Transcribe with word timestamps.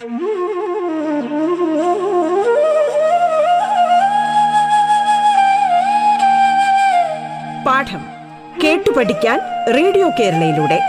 പാഠം 0.00 0.12
കേട്ടു 8.64 8.90
പഠിക്കാൻ 8.90 9.40
റേഡിയോ 9.76 10.10
കേരളയിലൂടെ. 10.20 10.80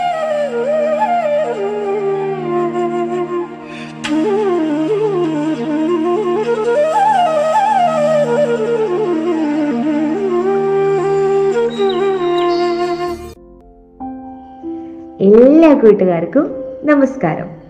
എല്ലാ 15.22 15.74
കൂട്ടുകാർക്കും 15.74 16.54
നമസ്കാരം. 16.84 17.61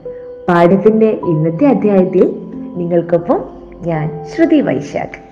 പാഠത്തിന്റെ 0.53 1.07
ഇന്നത്തെ 1.07 1.66
അധ്യായത്തിൽ 1.66 2.37
നിങ്ങൾക്കൊപ്പം 2.77 3.45
ഞാൻ 3.87 4.24
ശ്രുതി 4.24 4.60
വൈശാഖ്. 4.60 5.23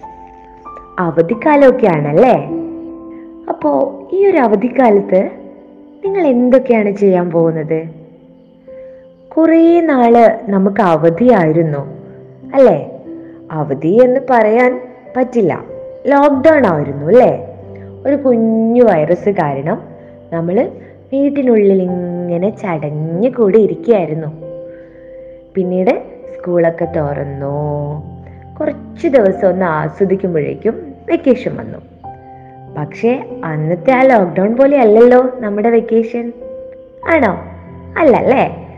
അവധിക്കാലമൊക്കെ 0.99 1.87
ആണല്ലേ 1.87 2.49
അപ്പോ 3.49 4.01
ഈ 4.13 4.27
ഒരു 4.27 4.39
അവധിക്കാലത്ത് 4.39 5.31
നിങ്ങൾ 6.05 6.27
എന്തൊക്കെയാണ് 6.27 6.91
ചെയ്യാൻ 6.91 7.31
പോകുന്നത്? 7.31 7.89
കുറേ 9.37 9.81
നാൾ 9.81 10.39
നമുക്ക് 10.49 10.81
അവധിയായിരുന്നു 10.81 11.79
അല്ലേ? 12.55 13.03
അവധി 13.53 14.01
എന്ന് 14.05 14.21
പറയാൻ 14.31 14.81
പറ്റില്ല. 15.17 15.65
ലോക്ക്ഡൗൺ 16.07 16.67
ആയിരുന്നു 16.67 17.07
അല്ലേ? 17.07 17.57
ഒരു 18.07 18.17
കുഞ്ഞു 18.17 18.83
വൈറസ് 18.83 19.29
കാരണം 19.29 19.83
നമ്മൾ 20.33 20.71
വീട്ടിനുള്ളിൽ 21.13 21.83
ഇങ്ങനെ 21.83 22.51
ചടഞ്ഞു 22.51 23.29
കൂടി 23.29 23.59
ഇരിക്കുകയായിരുന്നു 23.59 24.50
പിന്നീട് 25.61 26.03
സ്കൂളൊക്കെ 26.35 26.85
തുറന്നു. 26.85 28.03
കുറച്ച് 28.61 29.09
ദിവസം 29.09 29.49
ഒന്ന് 29.49 29.67
ആസ്വദിക്കുമ്പോഴേക്കും 29.67 30.95
വെക്കേഷൻ 31.09 31.57
വന്നു. 31.57 31.79
പക്ഷേ 32.79 33.41
അന്നത്തെ 33.45 33.93
ആ 33.93 34.03
ലോക്ക്ഡൗൺ 34.03 34.57
പോലെ 34.57 34.81
അല്ലല്ലോ 34.81 35.31
നമ്മുടെ 35.39 35.71
വെക്കേഷൻ 35.71 36.33
ആണോ? 37.09 37.39
അല്ലല്ലേ? 37.99 38.69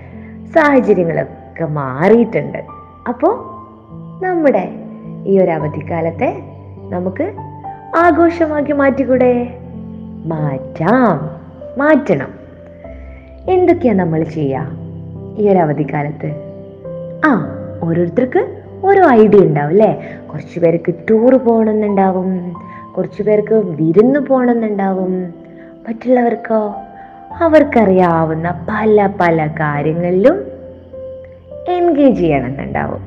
സാഹചര്യങ്ങളൊക്കെ 0.54 1.64
മാറിയിട്ടുണ്ട്. 1.64 2.58
അപ്പോൾ 3.08 3.34
നമ്മുടെ 4.24 4.68
ഈ 5.26 5.38
ഒരു 5.38 5.50
അവധിക്കാലത്തെ 5.50 6.42
നമുക്ക് 6.90 7.32
ആഘോഷമാക്കി 7.96 8.72
മാറ്റിക്കൂടെ? 8.72 9.58
മാറ്റാം. 10.26 11.40
മാറ്റണം. 11.78 12.34
എന്തൊക്കെയാ 13.50 13.94
നമ്മൾ 13.94 14.22
ചെയ്യുക 14.22 14.66
ഈ 15.38 15.48
ഒരു 15.48 15.58
അവധിക്കാലത്ത്? 15.58 16.51
ആ 17.24 17.46
ഓരോരുത്തർക്ക് 17.82 18.62
ഓരോ 18.84 19.10
ഐഡിയ 19.10 19.38
ഉണ്ടാവും 19.38 19.68
അല്ലേ 19.68 20.18
കുറച്ച് 20.32 20.60
പേർക്ക് 20.60 20.94
ടൂർ 21.10 21.34
പോകണമെന്നുണ്ടാവും. 21.34 22.54
കുറച്ച് 22.96 23.22
പേർക്ക് 23.22 23.54
വിരുന്ന് 23.54 24.20
പോകണമെന്നുണ്ടാവും. 24.20 25.34
മറ്റുള്ളവർക്കോ? 25.88 26.74
അവർക്കറിയാവുന്ന 27.40 28.66
പല 28.68 29.08
പല 29.20 29.46
കാര്യങ്ങളിലും 29.46 30.44
എൻഗേജ് 31.68 32.18
ചെയ്യണമെന്നുണ്ടാവും. 32.18 33.00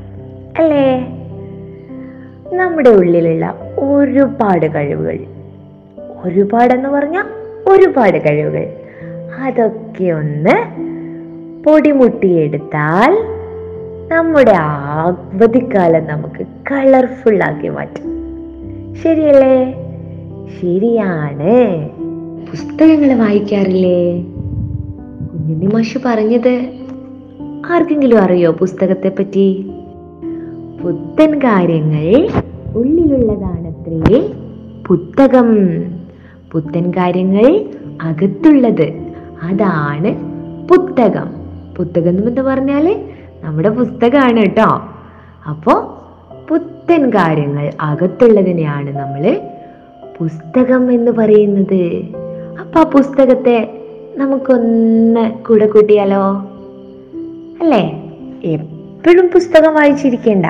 അല്ലേ? 0.57 1.07
നമ്മുടെ 2.53 2.89
ഉള്ളിലുള്ള 2.89 3.55
ഒരുപാട് 3.77 4.75
കഴിവുകൾ. 4.75 5.19
ഒരുപാടെന്ന് 6.23 6.89
പറഞ്ഞാൽ 6.89 7.23
ഒരുപാട് 7.67 8.29
കഴിവുകൾ. 8.29 8.73
അതൊക്കെ 9.39 10.11
ഒന്ന് 10.11 10.85
പൊടിമുട്ടിയെടുത്താൽ 11.63 13.34
നമ്മുടെ 14.11 14.51
അവധിക്കാലം 14.51 16.07
നമുക്ക് 16.07 16.47
കളർഫുൾ 16.71 17.43
ആക്കി 17.43 17.67
മാറ്റും. 17.67 18.03
ശരിയല്ലേ? 19.03 19.73
ശരിയാണ്. 20.61 21.89
പുസ്തകങ്ങൾ 22.49 23.13
വായിക്കാറില്ലേ? 23.13 24.21
കുഞ്ഞുണ്ണി 24.21 25.65
മാഷ് 25.65 25.97
പറഞ്ഞത്. 26.05 26.71
ആർക്കെങ്കിലും 27.71 28.19
അറിയോ 28.19 28.51
പുസ്തകത്തെ 28.51 29.09
പറ്റി 29.09 29.71
പുത്തൻ 30.83 31.39
കാര്യങ്ങൾ 31.39 32.27
ഉള്ളിലുള്ളതാണത്രേ 32.75 34.33
പുത്തകം. 34.87 35.57
പുത്തൻ 36.51 36.91
കാര്യങ്ങൾ 36.91 37.65
അകത്തുള്ളത്. 38.01 39.13
അതാണ് 39.43 40.15
പുത്തകം. 40.67 41.29
പുത്തകം 41.77 42.27
എന്ന് 42.27 42.41
പറഞ്ഞാൽ 42.41 43.14
നമ്മുടെ 43.43 43.69
പുസ്തകമാണ് 43.69 44.37
കേട്ടോ. 44.37 44.81
അപ്പോ 45.49 46.03
പുത്തൻ 46.49 47.09
കാര്യങ്ങൾ 47.09 47.71
അകത്തുള്ളതിനെയാണ് 47.81 48.97
നമ്മൾ 48.97 49.41
പുസ്തകം 50.17 50.91
എന്ന് 50.91 51.11
പറയുന്നത്. 51.11 52.05
അപ്പൊ 52.59 52.79
ആ 52.79 52.83
പുസ്തകത്തെ 52.83 53.81
നമുക്കൊന്ന് 54.17 55.31
കൂടെ 55.31 55.67
കൂട്ടിയാലോ? 55.67 56.37
അല്ലേ? 57.61 58.03
എപ്പോഴും 58.43 59.27
പുസ്തകം 59.27 59.75
വായിച്ചിരിക്കേണ്ട. 59.75 60.45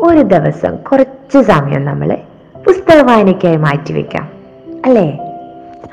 ഒരു 0.00 0.20
ദിവസം 0.20 0.76
കുറച്ച് 0.76 1.42
സമയം 1.42 1.84
നമ്മൾ 1.84 2.18
പുസ്തക 2.66 3.00
വായനയ്ക്കായി 3.00 3.56
മാറ്റിവെക്കാം 3.56 4.28
അല്ലേ? 4.84 5.10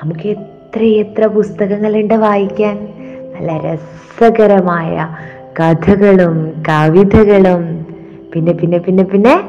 നമുക്ക് 0.03 0.29
എത്ര 0.29 0.83
എത്ര 0.83 1.25
പുസ്തകങ്ങളുണ്ട് 1.25 2.13
വായിക്കാൻ? 2.13 2.87
നല്ല 3.33 3.57
രസകരമായ 3.57 5.07
കഥകളും 5.59 6.53
കവിതകളും 6.69 7.85
പിന്നെ 8.33 8.51
പിന്നെ 8.51 8.77
പിന്നെ 8.77 9.03
പിന്നെ 9.03 9.43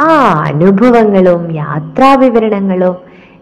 ആ 0.00 0.42
അനുഭവങ്ങളും 0.46 1.54
യാത്രാവിവരണങ്ങളും 1.54 2.96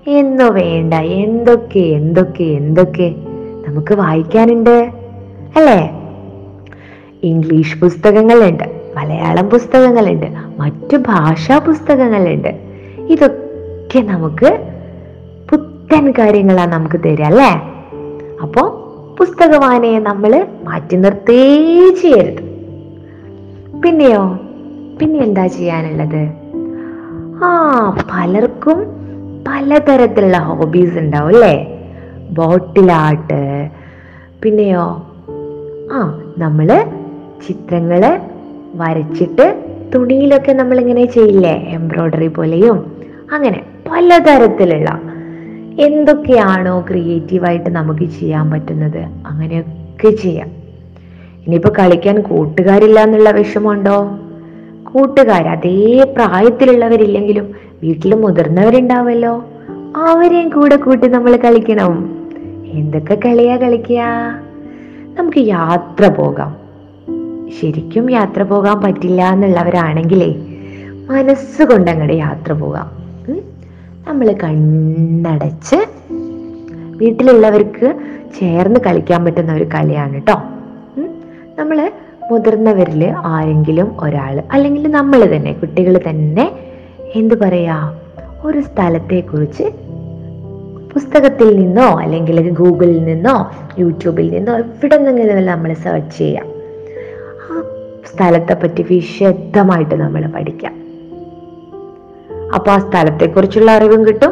എന്നു 0.07 0.45
വേണ്ട 0.45 0.95
എന്തൊക്കെ 0.95 1.81
എന്തൊക്കെ 1.81 2.45
എന്തൊക്കെ 2.45 3.15
നമുക്ക് 3.67 3.95
വായിക്കാനുണ്ട് 3.95 4.93
അല്ലേ? 5.57 5.91
ഇംഗ്ലീഷ് 7.23 7.79
പുസ്തകങ്ങളുണ്ട് 7.79 8.65
മലയാളം 8.97 9.51
പുസ്തകങ്ങളുണ്ട് 9.51 10.27
മറ്റു 10.59 10.97
ഭാഷാ 10.97 11.59
പുസ്തകങ്ങളുണ്ട്. 11.59 12.49
ഇതൊക്കെ 13.09 13.99
നമുക്ക് 13.99 14.67
പുത്തൻ 15.51 16.13
കാര്യങ്ങളാണ് 16.19 16.73
നമുക്ക് 16.73 17.01
തരിക 17.05 17.23
അല്ലേ? 17.23 17.51
അപ്പോ 18.43 18.86
പുസ്തക 19.19 19.57
വായനയെ 19.57 19.99
നമ്മൾ 19.99 20.47
മാറ്റി 20.65 20.97
നിർത്തേ 20.97 21.37
ചെയ്യരുത്. 22.03 22.43
പിന്നെയോ? 23.81 24.39
പിന്നെ 25.01 25.21
എന്താ 25.21 25.47
ചെയ്യാനുള്ളത്? 25.47 26.29
ആ 27.45 27.51
പലർക്കും 28.15 28.87
പലതരത്തിലുള്ള 29.49 30.39
ഹോബീസ് 30.39 30.99
ഉണ്ടാവും 30.99 31.29
അല്ലേ? 31.29 31.79
ബോട്ടിലാട്ട് 32.31 33.71
പിന്നെയോ? 34.43 35.07
ആ 35.93 36.21
നമ്മൾ 36.39 36.87
ചിത്രങ്ങൾ 37.49 38.21
വരച്ചിട്ട് 38.75 39.65
തുണിയിലൊക്കെ 39.95 40.53
നമ്മളിങ്ങനെ 40.53 41.05
ചെയ്യില്ലേ? 41.05 41.55
എംബ്രോയ്ഡറി 41.69 42.29
പോലെയും 42.29 42.97
അങ്ങനെ 43.33 43.63
പലതരത്തിലുള്ള 43.91 45.16
എന്തൊക്കെയാണോ 45.79 46.81
ക്രിയേറ്റീവായിട്ട് 46.81 47.71
നമുക്ക് 47.71 48.05
ചെയ്യാൻ 48.05 48.51
പറ്റുന്നത്? 48.51 48.99
അങ്ങനെയൊക്കെ 48.99 50.11
ചെയ്യാം. 50.11 50.49
ഇനിയിപ്പോൾ 51.47 51.73
കളിക്കാൻ 51.79 52.21
കൂട്ടുകാരില്ല 52.21 53.01
എന്നുള്ള 53.01 53.31
വിഷമമുണ്ടോ? 53.31 54.19
കൂട്ടുകാർ 54.93 55.49
അതേ 55.49 56.13
പ്രായത്തിലുള്ളവരില്ലെങ്കിലും 56.17 57.55
വീട്ടിൽ 57.83 58.15
മുതിർന്നവരുണ്ടാവല്ലോ. 58.15 59.45
അവരെയും 59.97 60.49
കൂടെ 60.49 60.77
കൂട്ടി 60.77 61.07
നമ്മൾ 61.07 61.37
കളിക്കണം. 61.37 62.17
എന്തൊക്കെ 62.67 63.15
കളിയാ 63.15 63.57
കളിക്കുക? 63.57 64.01
നമുക്ക് 65.19 65.39
യാത്ര 65.39 66.09
പോകാം. 66.09 66.57
ശരിക്കും 67.61 68.11
യാത്ര 68.11 68.43
പോകാൻ 68.43 68.81
പറ്റില്ല 68.81 69.31
എന്നുള്ളവരാണെങ്കിലേ 69.33 70.35
മനസ്സുകൊണ്ട് 71.11 71.91
അങ്ങോട്ട് 71.91 72.15
യാത്ര 72.15 72.53
പോകാം. 72.53 72.96
നമ്മൾ 74.07 74.33
കണ്ണടച്ച് 74.33 75.77
വീട്ടിലുള്ളവർക്ക് 76.97 77.95
ചേർന്ന് 78.39 78.81
കളിക്കാൻ 78.87 79.25
പറ്റുന്ന 79.25 79.53
ഒരു 79.53 79.65
കളിയാണ് 79.75 80.15
കേട്ടോ 80.15 80.37
നമ്മൾ 81.59 81.93
മുതിർന്നവരിൽ 82.31 83.05
ആരെങ്കിലും 83.15 83.97
ഒരാൾ 84.01 84.43
അല്ലെങ്കിൽ 84.53 84.91
നമ്മൾ 84.91 85.37
തന്നെ 85.37 85.53
കുട്ടികൾ 85.53 86.01
തന്നെ 86.09 86.53
എന്തു 87.15 87.35
പറയാ 87.35 87.95
ഒരു 88.45 88.61
സ്ഥലത്തെക്കുറിച്ച് 88.61 89.65
പുസ്തകത്തിൽ 90.93 91.57
നിന്നോ 91.57 91.99
അല്ലെങ്കിൽ 91.99 92.51
ഗൂഗിളിൽ 92.51 93.05
നിന്നോ 93.05 93.53
യൂട്യൂബിൽ 93.79 94.31
നിന്നോ 94.31 94.59
എവിടെ 94.59 94.97
നിന്നെങ്കിലും 94.97 95.47
നമ്മൾ 95.47 95.73
സെർച്ച് 95.75 96.19
ചെയ്യാം. 96.19 96.47
ആ 97.51 97.63
സ്ഥലത്തെ 98.07 98.55
പറ്റി 98.55 98.83
വിശദമായിട്ട് 98.91 99.95
നമ്മൾ 99.95 100.27
പഠിക്കാം. 100.27 100.86
അപ്പൊ 102.55 102.71
ആ 102.71 102.79
സ്ഥലത്തെക്കുറിച്ചുള്ള 102.79 103.71
അറിവും 103.71 104.07
കിട്ടും. 104.07 104.31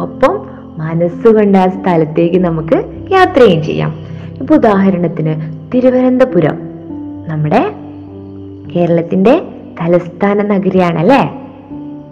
ഒപ്പം 0.00 0.46
മനസ്സുകൊണ്ട് 0.78 1.58
ആ 1.58 1.66
സ്ഥലത്തേക്ക് 1.66 2.36
നമുക്ക് 2.36 2.84
യാത്രയും 3.12 3.62
ചെയ്യാം. 3.62 3.94
ഇപ്പൊ 4.40 4.54
ഉദാഹരണത്തിന് 4.54 5.40
തിരുവനന്തപുരം. 5.74 6.58
നമ്മുടെ 7.28 7.72
കേരളത്തിന്റെ 8.76 9.42
തലസ്ഥാന 9.80 10.42
നഗരിയാണ് 10.42 10.96
നഗരിയാണല്ലേ? 10.98 11.40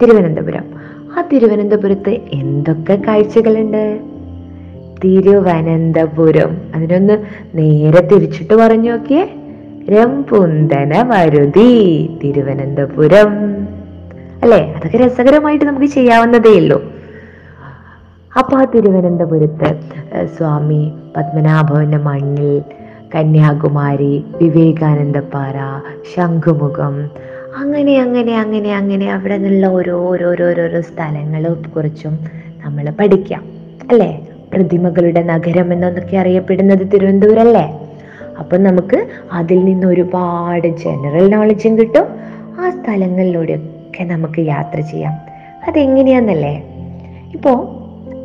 തിരുവനന്തപുരം. 0.01 0.63
ആ 1.17 1.23
തിരുവനന്തപുരത്ത് 1.33 2.09
എന്തൊക്കെ 2.09 3.01
കാഴ്ചകളുണ്ട്? 3.07 3.99
തിരുവനന്തപുരം. 5.03 6.57
അതിനൊന്ന് 6.75 7.17
നേരെ 7.55 8.01
തിരിച്ചിട്ട് 8.01 8.53
പറഞ്ഞു 8.53 8.91
നോക്കിയേ. 8.91 9.33
രംപുന്തന 9.89 11.09
വരുതി 11.09 12.09
തിരുവനന്തപുരം. 12.23 13.62
അല്ലേ? 14.43 14.73
അതൊക്കെ 14.73 14.97
രസകരമായിട്ട് 14.97 15.65
നമുക്ക് 15.65 15.85
ചെയ്യാവുന്നതേ 15.85 16.55
ഉള്ളൂ. 16.55 16.83
അപ്പൊ 18.39 18.57
ആ 18.57 18.63
തിരുവനന്തപുരത്ത് 18.63 19.69
സ്വാമി 20.37 20.91
പത്മനാഭവന്റെ 21.17 21.97
മണ്ണിൽ 21.97 22.61
കന്യാകുമാരി 23.15 24.25
വിവേകാനന്ദപ്പാറ 24.41 25.53
ശംഖുമുഖം 26.15 27.09
അങ്ങനെ 27.55 27.99
അങ്ങനെ 27.99 28.37
അങ്ങനെ 28.37 28.75
അങ്ങനെ 28.75 29.11
അവിടെ 29.11 29.37
നിന്നുള്ള 29.37 29.67
ഓരോരോരോരോരോ 29.67 30.81
സ്ഥലങ്ങളും 30.81 31.63
കുറിച്ചും 31.75 32.19
നമ്മൾ 32.65 32.89
പഠിക്കാം. 32.89 33.43
അല്ലേ? 33.89 34.27
പ്രതിമകളുടെ 34.53 35.23
നഗരം 35.23 35.73
എന്നൊക്കെ 35.73 36.17
അറിയപ്പെടുന്നത് 36.17 36.91
തിരുവനന്തപുരം 36.93 37.41
അല്ലേ? 37.41 37.79
അപ്പം 38.39 38.63
നമുക്ക് 38.63 39.07
അതിൽ 39.31 39.65
നിന്ന് 39.65 39.87
ഒരുപാട് 39.87 40.67
ജനറൽ 40.67 41.29
നോളജും 41.29 41.79
കിട്ടും. 41.79 42.05
ആ 42.59 42.69
സ്ഥലങ്ങളിലൂടെയൊക്കെ 43.93 44.03
നമുക്ക് 44.03 44.47
യാത്ര 44.47 44.79
ചെയ്യാം. 44.79 45.13
അതെങ്ങനെയാന്നല്ലേ? 45.67 46.63
ഇപ്പോൾ 47.33 47.67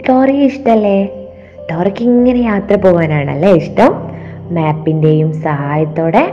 ഡോറയ്ക്ക് 0.09 0.43
ഇഷ്ടമല്ലേ 0.43 1.05
ഡോറയ്ക്ക് 1.70 2.03
ഇങ്ങനെ 2.03 2.38
യാത്ര 2.38 2.76
പോകാനാണല്ലേ 2.76 3.53
ഇഷ്ടം? 3.53 3.94
മാപ്പിന്റെയും 4.55 5.32
സഹായത്തോടെ 5.32 6.32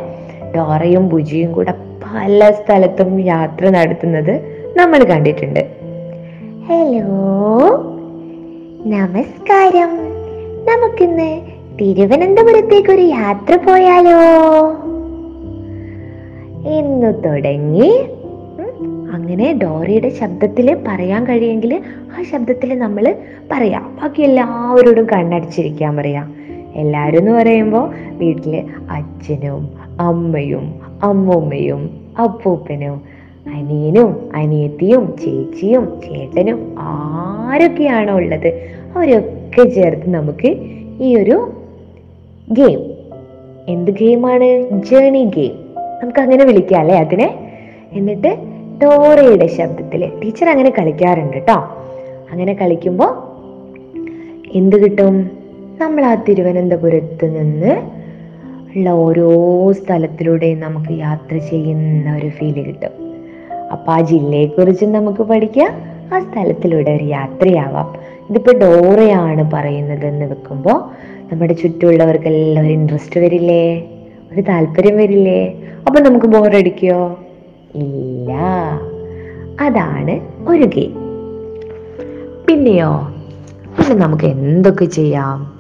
ഡോറയും 0.56 1.10
ബുജിയും 1.10 1.52
കൂടെ 1.52 1.72
പല 2.06 2.52
സ്ഥലത്തും 2.52 3.20
യാത്ര 3.20 3.70
നടത്തുന്നത് 3.70 4.34
നമ്മൾ 4.78 5.04
കണ്ടിട്ടുണ്ട്. 5.04 5.60
ഹലോ? 6.68 7.12
നമസ്കാരം. 8.86 9.92
നമുക്കിന്ന് 10.66 11.42
തിരുവനന്തപുരത്തേക്ക് 11.82 12.92
ഒരു 12.92 13.02
യാത്ര 13.02 13.56
പോയാലോ? 13.56 14.20
എന്നു 16.70 17.12
തുടങ്ങി 17.22 18.06
അങ്ങനെ 19.14 19.60
ഡോറയുടെ 19.64 20.10
ശബ്ദത്തിൽ 20.10 20.78
പറയാൻ 20.88 21.24
കഴിയെങ്കിൽ 21.24 21.82
ആ 22.20 22.24
ശബ്ദത്തിൽ 22.24 22.80
നമ്മൾ 22.80 23.16
പറയാം. 23.52 23.98
ബാക്കി 24.02 24.22
എല്ലാവരോടും 24.22 25.08
കണ്ണടിച്ചിരിക്കാൻ 25.14 25.96
പറയാം. 25.96 26.36
എല്ലാവരും 26.76 27.20
എന്ന് 27.20 27.32
പറയുമ്പോൾ 27.32 27.94
വീട്ടിൽ 28.18 28.64
അച്ഛനും 28.92 29.70
അമ്മയും 30.00 30.82
അമ്മൂമ്മയും 31.04 31.90
അപ്പൂപ്പനും 32.20 33.02
അനിയനും 33.54 34.30
അനിയത്തിയും 34.36 35.14
ചേച്ചിയും 35.26 36.02
ചേട്ടനും 36.06 36.76
ആരൊക്കെയാണോ 36.80 38.14
ഉള്ളത് 38.14 38.48
അവരൊക്കെ 38.96 39.70
ചേർത്ത് 39.70 40.10
നമുക്ക് 40.10 40.56
ഈ 41.02 41.16
ഒരു 41.16 41.52
ഗെയിം. 42.52 42.80
എന്ത് 43.68 43.92
ഗെയിമാണ്? 43.92 44.70
Journey 44.86 45.32
game. 45.36 45.56
നമുക്ക് 46.04 46.20
അങ്ങനെ 46.20 46.46
വിളിക്കാം 46.46 46.80
അല്ലേ 46.80 46.96
അതിനെ? 46.96 47.36
എന്നിട്ട് 47.92 48.55
ഡോറയുടെ 48.84 49.48
ശബ്ദത്തിൽ 49.48 50.12
ടീച്ചർ 50.24 50.50
അങ്ങനെ 50.50 50.70
കളിക്കാറുണ്ട് 50.70 51.34
കേട്ടോ 51.34 51.54
അങ്ങനെ 52.32 52.54
കളിക്കുമ്പോൾ 52.54 53.36
എന്ത് 54.54 54.84
കിട്ടും? 54.84 55.32
നമ്മൾ 55.82 56.06
ആ 56.06 56.16
തിരുവനന്തപുരത്ത് 56.16 57.40
നിന്ന് 57.40 57.82
ഉള്ള 58.76 58.90
ഓരോ 58.90 59.32
സ്ഥലത്തിലൂടെയും 59.72 60.60
നമുക്ക് 60.60 60.94
യാത്ര 61.00 61.38
ചെയ്യുന്ന 61.38 62.16
ഒരു 62.16 62.30
ഫീൽ 62.30 62.64
കിട്ടും. 62.64 63.16
അപ്പൊ 63.72 63.94
ആ 63.94 64.02
ജില്ലയെക്കുറിച്ചും 64.02 64.92
നമുക്ക് 64.92 65.24
പഠിക്കാം. 65.24 65.72
ആ 66.16 66.20
സ്ഥലത്തിലൂടെ 66.20 66.92
ഒരു 66.92 67.04
യാത്രയാവാം. 67.04 67.96
ഇതിപ്പോ 68.30 68.52
ഡോറയാണ് 68.52 69.52
പറയുന്നത് 69.52 70.06
എന്ന് 70.06 70.26
വെക്കുമ്പോൾ 70.26 70.90
നമ്മുടെ 71.32 71.54
ചുറ്റുമുള്ളവർക്കെല്ലാം 71.54 72.66
ഒരു 72.66 72.74
ഇൻട്രസ്റ്റ് 72.74 73.20
വരില്ലേ? 73.20 73.80
ഒരു 74.34 74.42
താല്പര്യം 74.42 74.98
വരില്ലേ? 74.98 75.54
അപ്പൊ 75.88 76.00
നമുക്ക് 76.00 76.26
ബോറടിക്കോ 76.26 77.20
ഇല്ല. 77.76 78.34
അതാണ് 79.62 80.20
ഒരു 80.50 80.64
ഗെയിം. 80.64 80.94
പിന്നെയോ? 82.48 83.12
പിന്നെ 83.78 83.96
നമുക്ക് 83.96 84.24
എന്തൊക്കെ 84.24 84.86
ചെയ്യാം? 84.86 85.54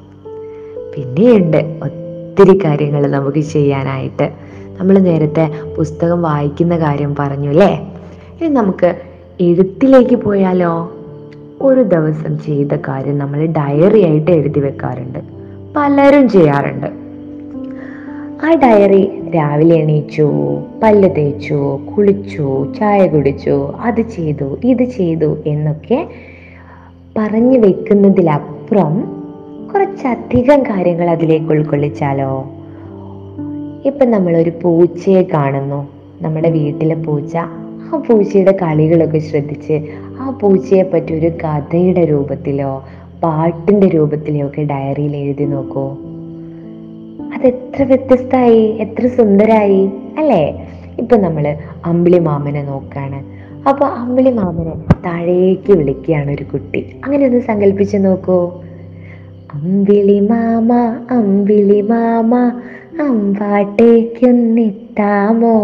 പിന്നെയുണ്ട് 0.96 1.80
ഒത്തിരി 1.84 2.60
കാര്യങ്ങൾ 2.66 3.08
നമുക്ക് 3.08 3.38
ചെയ്യാനായിട്ട്. 3.38 4.32
നമ്മൾ 4.80 5.00
നേരത്തെ 5.00 5.52
പുസ്തകം 5.78 6.22
വായിക്കുന്ന 6.22 6.78
കാര്യം 6.78 7.16
പറഞ്ഞു 7.20 7.50
അല്ലേ? 7.50 7.94
ഇനി 8.42 8.48
നമുക്ക് 8.48 9.02
എഴുത്തിലേക്ക് 9.42 10.16
പോയാലോ? 10.16 10.92
ഒരു 11.62 11.82
ദിവസം 11.82 12.40
ചെയ്ത 12.40 12.72
കാര്യം 12.88 13.18
നമ്മൾ 13.18 13.46
ഡയറി 13.46 14.02
ആയിട്ട് 14.02 14.32
എഴുതി 14.32 14.60
വെക്കാറുണ്ട്. 14.60 15.20
പലരും 15.76 16.30
ചെയ്യാറുണ്ട്. 16.30 17.05
ആ 18.44 18.54
ഡയറി 18.64 19.12
രാവിലെ 19.36 19.76
എണീച്ചു 19.76 20.32
പല്ല് 20.84 21.16
തേച്ചു 21.16 21.80
കുളിച്ചു 21.92 22.74
ചായ 22.80 23.08
കുടിച്ചു 23.08 23.74
അത് 23.80 24.02
ചെയ്തു 24.02 24.58
ഇത് 24.64 24.84
ചെയ്തു 24.84 25.38
എന്നൊക്കെ 25.46 26.08
പറഞ്ഞു 27.18 27.58
വെക്കുന്നതിലപ്പുറം 27.58 29.04
കുറച്ചധികം 29.74 30.64
കാര്യങ്ങൾ 30.64 31.10
അതിലേക്ക് 31.10 31.46
ഉൾക്കൊള്ളിച്ചാലോ? 31.46 32.46
ഇപ്പം 33.86 34.12
നമ്മളൊരു 34.12 34.52
പൂച്ചയെ 34.62 35.24
കാണുന്നു. 35.24 35.88
നമ്മുടെ 36.22 36.50
വീട്ടിലെ 36.50 36.96
പൂച്ച 36.96 37.38
ആ 37.94 38.04
പൂച്ചയുടെ 38.10 38.52
കളികളൊക്കെ 38.52 39.18
ശ്രദ്ധിച്ച് 39.18 39.88
ആ 40.20 40.30
പൂച്ചയെ 40.30 40.84
പറ്റി 40.84 41.14
ഒരു 41.20 41.28
കഥയുടെ 41.28 42.06
രൂപത്തിലോ 42.06 42.86
പാട്ടിന്റെ 43.24 43.88
രൂപത്തിലോ 43.88 44.46
ഒക്കെ 44.46 44.62
ഡയറിയിൽ 44.62 45.16
എഴുതി 45.16 45.44
നോക്കൂ. 45.44 45.94
അത് 47.36 47.48
എത്ര 47.48 47.84
വ്യത്യസ്തമായി 47.84 48.76
എത്ര 48.80 49.08
സുന്ദരായി 49.08 49.90
അല്ലേ? 50.18 50.68
ഇപ്പൊ 51.00 51.18
നമ്മൾ 51.18 51.56
അമ്പിളി 51.86 52.20
മാമനെ 52.20 52.64
നോക്കാണ്. 52.64 53.36
അപ്പൊ 53.70 53.86
അമ്പിളി 53.86 54.30
മാമനെ 54.30 54.76
താഴേക്ക് 55.06 55.74
വിളിക്കുകയാണ് 55.74 56.32
ഒരു 56.32 56.44
കുട്ടി. 56.44 56.96
അങ്ങനെ 57.06 57.26
ഒന്ന് 57.26 57.40
സങ്കല്പിച്ച് 57.40 57.98
നോക്കൂ. 57.98 58.52
അമ്പിളി 59.54 60.20
മാമ 60.20 60.74
അമ്പിളി 61.12 61.82
മാമ 61.82 62.52
അമ്പാട്ടേക്കൊന്നിത്താമോ 63.02 65.58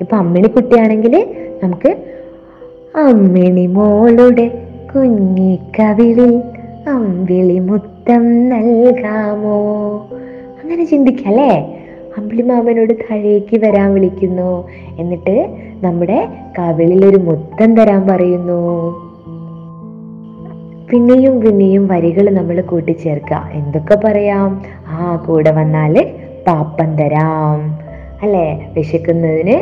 ഇപ്പൊ 0.00 0.16
അമ്മിണി 0.16 0.48
കുട്ടിയാണെങ്കിൽ 0.48 1.26
നമുക്ക് 1.62 1.96
അമ്മിണി 2.96 3.66
മോളുടെ 3.66 4.66
കുഞ്ഞിക്കവിളിൽ 4.94 6.42
അമ്പിളി 6.88 7.58
മുത്തം 7.58 8.48
നൽകാമോ? 8.48 10.08
അങ്ങനെ 10.62 10.84
ചിന്തിക്കല്ലേ? 10.84 11.76
അമ്പിളി 12.18 12.40
അമ്പിളിമാമനോട് 12.40 12.94
താഴേക്ക് 12.94 13.60
വരാൻ 13.64 13.94
വിളിക്കുന്നു. 13.94 14.68
എന്നിട്ട് 14.98 15.56
നമ്മുടെ 15.82 16.28
കവിളിൽ 16.58 17.06
ഒരു 17.06 17.16
മുത്തം 17.16 17.76
തരാൻ 17.76 18.06
പറയുന്നു. 18.06 18.90
പിന്നെയും 20.90 21.40
പിന്നെയും 21.40 21.86
വരികൾ 21.86 22.30
നമ്മൾ 22.30 22.60
കൂട്ടിച്ചേർക്കുക. 22.60 23.50
എന്തൊക്കെ 23.52 23.96
പറയാം? 24.04 24.62
ആ 24.86 25.24
കൂടെ 25.28 25.50
വന്നാൽ 25.50 26.10
പാപ്പം 26.46 26.96
തരാം. 26.96 27.78
അല്ലേ? 28.22 28.70
വിശക്കുന്നതിന് 28.74 29.56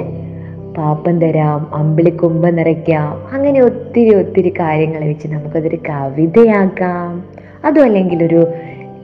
പാപ്പം 0.74 1.20
തരാം 1.20 1.74
അമ്പിളി 1.74 2.10
കുമ്പ 2.10 2.48
നിറയ്ക്കാം. 2.48 3.34
അങ്ങനെ 3.34 3.60
ഒത്തിരി 3.60 4.14
ഒത്തിരി 4.14 4.48
കാര്യങ്ങൾ 4.48 5.04
വെച്ച് 5.04 5.28
നമുക്കതൊരു 5.28 5.78
കവിതയാക്കാം. 5.88 7.24
അതും 7.64 7.84
അല്ലെങ്കിൽ 7.84 8.24
ഒരു 8.24 8.46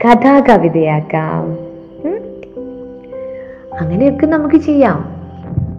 കഥാകവിതയാക്കാം? 0.05 1.74
അങ്ങനെയൊക്കെ 3.81 4.27
നമുക്ക് 4.27 4.57
ചെയ്യാം. 4.57 5.15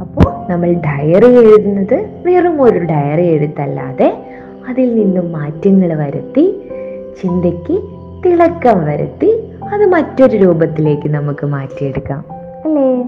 അപ്പോൾ 0.01 0.51
നമ്മൾ 0.51 0.73
ഡയറി 0.73 1.39
എഴുതുന്നത് 1.39 2.23
വെറും 2.25 2.61
ഒരു 2.61 2.79
ഡയറി 2.79 3.21
എഴുത്തല്ലാതെ 3.21 4.25
അതിൽ 4.69 4.95
നിന്നും 4.95 5.31
മാറ്റങ്ങൾ 5.31 5.97
വരുത്തി 5.97 6.71
ചിന്തയ്ക്ക് 7.21 7.81
തിളക്കം 8.25 8.85
വരുത്തി 8.85 9.49
അത് 9.73 9.85
മറ്റൊരു 9.85 10.37
രൂപത്തിലേക്ക് 10.37 11.09
നമുക്ക് 11.09 11.45
മാറ്റിയെടുക്കാം. 11.45 12.25
അല്ലേ? 12.65 13.03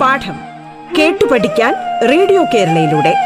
പാഠം 0.00 0.38
കേട്ടു 0.98 1.32
പഠിക്കാൻ 1.32 1.74
റേഡിയോ 2.10 2.44
കേരളയിലൂടെ. 2.54 3.25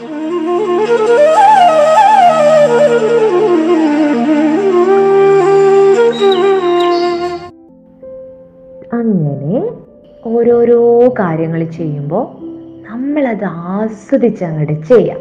അങ്ങനെ 8.93 9.59
ഓരോരോ 10.25 10.79
കാര്യങ്ങൾ 11.19 11.63
ചെയ്യുമ്പോൾ 11.63 12.25
നമ്മളത് 12.89 13.45
ആസ്വദിച്ച് 13.45 14.43
അങ്ങോട്ട് 14.43 14.83
ചെയ്യാം. 14.83 15.19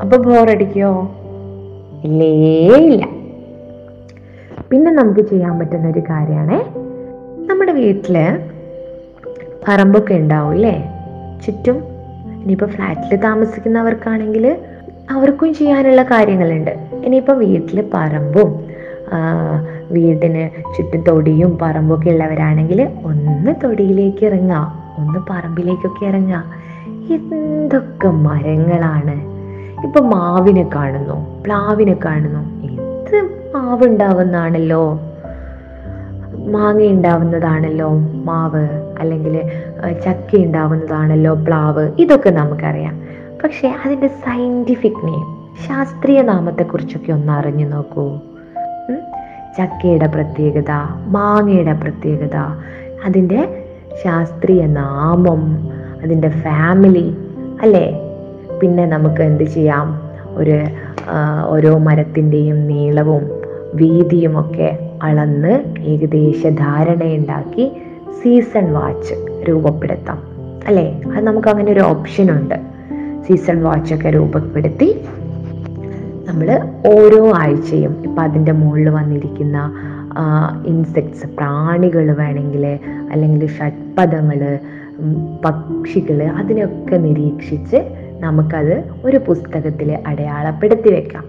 അപ്പൊ 0.00 0.16
ബോറടിക്കോ? 0.16 0.90
ഇല്ലേ 2.04 2.30
ഇല്ല. 2.76 3.04
പിന്നെ 4.70 4.90
നമുക്ക് 4.90 5.20
ചെയ്യാൻ 5.20 5.58
പറ്റുന്ന 5.58 5.88
ഒരു 5.88 6.00
കാര്യമാണ് 6.10 6.56
നമ്മുടെ 7.46 7.72
വീട്ടിൽ 7.72 8.16
പറമ്പൊക്കെ 9.68 10.14
ഉണ്ടാവും 10.14 10.50
അല്ലേ 10.50 10.74
ചുറ്റും 11.44 11.76
ഇനിയിപ്പോൾ 12.42 12.66
ഫ്ലാറ്റിൽ 12.66 13.16
താമസിക്കുന്നവർക്കാണെങ്കിൽ 13.20 14.44
അവർക്കും 15.12 15.54
ചെയ്യാനുള്ള 15.54 16.02
കാര്യങ്ങളുണ്ട്. 16.02 16.72
ഇനിയിപ്പോൾ 17.06 17.36
വീട്ടിൽ 17.44 17.78
പറമ്പും 17.94 18.50
വീടിന് 19.94 20.42
ചുറ്റും 20.76 21.02
തൊടിയും 21.06 21.58
പറമ്പൊക്കെ 21.62 22.08
ഉള്ളവരാണെങ്കിൽ 22.10 22.80
ഒന്ന് 23.10 23.52
തൊടിയിലേക്ക് 23.62 24.24
ഇറങ്ങുക 24.26 24.58
ഒന്ന് 24.98 25.20
പറമ്പിലേക്കൊക്കെ 25.30 26.04
ഇറങ്ങുക 26.06 26.42
എന്തൊക്കെ 27.16 28.08
മരങ്ങളാണ്. 28.08 29.16
ഇപ്പം 29.86 30.04
മാവിനെ 30.10 30.64
കാണുന്നു 30.74 31.16
പ്ലാവിനെ 31.44 31.96
കാണുന്നു. 32.04 32.42
ഇത് 32.70 33.16
മാവ് 33.54 33.84
ഉണ്ടാവുന്നതാണല്ലോ 33.84 34.82
മാങ്ങ 36.54 36.82
ഉണ്ടാവുന്നതാണല്ലോ 36.96 37.88
മാവ്. 38.28 38.64
അല്ലെങ്കിൽ 39.00 39.34
ചക്ക 40.04 40.30
ഉണ്ടാവുന്നതാണല്ലോ 40.36 41.32
പ്ലാവ്. 41.46 41.84
ഇതൊക്കെ 41.98 42.30
നമുക്കറിയാം. 42.30 42.94
പക്ഷെ 43.44 43.68
അതിന്റെ 43.84 44.08
സയന്റിഫിക് 44.08 45.06
നെയിം 45.06 45.48
ശാസ്ത്രീയ 45.68 46.22
നാമത്തെക്കുറിച്ചൊക്കെ 46.22 47.12
ഒന്ന് 47.12 47.32
അറിഞ്ഞു 47.32 47.68
നോക്കൂ? 47.68 48.18
ചക്കയുടെ 49.58 50.06
പ്രത്യേകത 50.06 50.70
മാങ്ങയുടെ 51.06 51.72
പ്രത്യേകത 51.72 52.36
അതിന്റെ 53.04 53.66
ശാസ്ത്രീയ 54.04 54.66
നാമം 54.66 55.68
അതിന്റെ 56.02 56.28
ഫാമിലി 56.28 57.16
അല്ലേ? 57.62 58.00
പിന്നെ 58.60 58.86
നമുക്ക് 58.86 59.22
എന്ത് 59.22 59.44
ചെയ്യാം? 59.44 60.00
ഒരു 60.34 60.60
ഓരോ 61.46 61.78
മരത്തിന്റെയും 61.78 62.66
നീളവും 62.66 63.30
വീതിയുമൊക്കെ 63.74 64.98
അളന്ന് 65.02 65.80
ഏകദേശ 65.80 66.46
ധാരണയുണ്ടാക്കി 66.46 67.80
സീസൺ 68.22 68.72
വാച്ച് 68.72 69.14
രൂപപ്പെടുത്താം. 69.48 70.18
അല്ലേ? 70.66 71.00
അത് 71.16 71.24
നമുക്ക് 71.24 71.48
അങ്ങനെ 71.48 71.72
ഒരു 71.72 71.80
ഓപ്ഷൻ 71.80 72.30
ഉണ്ട്. 72.30 72.77
സീസൺ 73.26 73.62
വാച്ചൊക്കെ 73.62 74.08
രൂപപ്പെടുത്തി 74.08 75.02
നമ്മൾ 76.28 76.60
ഓരോ 76.86 77.32
ആഴ്ചയും 77.32 78.02
ഇപ്പം 78.04 78.20
അതിന്റെ 78.20 78.52
മുകളിൽ 78.52 78.88
വന്നിരിക്കുന്ന 78.88 79.58
ഇൻസെക്ട്സ് 80.66 81.26
പ്രാണികൾ 81.26 82.16
വേണമെങ്കിൽ 82.16 82.78
അല്ലെങ്കിൽ 83.12 83.46
ഷഡ്പദങ്ങൾ 83.46 84.58
പക്ഷികൾ 85.44 86.22
അതിനൊക്കെ 86.22 86.96
നിരീക്ഷിച്ച് 86.96 87.76
നമുക്കത് 88.18 88.84
ഒരു 89.04 89.16
പുസ്തകത്തിൽ 89.16 89.98
അടയാളപ്പെടുത്തി 90.06 90.88
വെക്കാം. 90.90 91.24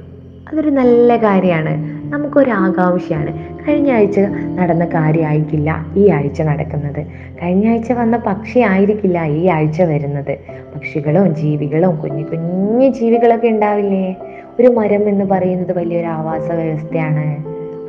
അതൊരു 0.51 0.69
നല്ല 0.69 1.17
കാര്യമാണ്. 1.17 1.99
നമുക്കൊരു 2.10 2.51
ആകാംക്ഷയാണ് 2.51 3.50
കഴിഞ്ഞ 3.68 3.92
ആഴ്ച 3.92 4.20
നടന്ന 4.56 4.86
കാര്യമായിരിക്കില്ല 4.86 5.86
ഈ 5.96 6.10
ആഴ്ച 6.10 6.42
നടക്കുന്നത്. 6.42 7.06
കഴിഞ്ഞ 7.44 7.70
ആഴ്ച 7.70 7.92
വന്ന 7.92 8.18
പക്ഷി 8.18 8.60
ആയിരിക്കില്ല 8.60 9.25
ഈ 9.25 9.48
ആഴ്ച 9.48 9.82
വരുന്നത്. 9.82 10.38
പക്ഷികളും 10.75 11.36
ജീവികളും 11.36 11.96
കുഞ്ഞു 11.96 12.24
കുഞ്ഞു 12.24 12.88
ജീവികളൊക്കെ 12.88 13.48
ഉണ്ടാവില്ലേ? 13.48 14.16
ഒരു 14.60 14.68
മരം 14.68 15.10
എന്ന് 15.10 15.25
പറയുന്നത് 15.25 15.78
വലിയൊരു 15.78 16.06
ആവാസ 16.06 16.51
വ്യവസ്ഥയാണ്. 16.51 17.38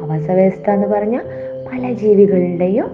ആവാസ 0.02 0.30
വ്യവസ്ഥ 0.30 0.70
എന്ന് 0.70 0.86
പറഞ്ഞാൽ 0.86 1.20
പല 1.72 1.92
ജീവികളുടെയും 1.92 2.86